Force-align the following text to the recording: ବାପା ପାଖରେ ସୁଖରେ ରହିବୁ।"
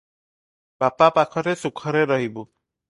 ବାପା 0.85 1.11
ପାଖରେ 1.19 1.57
ସୁଖରେ 1.67 2.05
ରହିବୁ।" 2.15 2.49